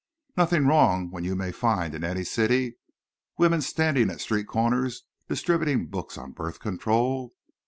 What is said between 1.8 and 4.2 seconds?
in any city women standing at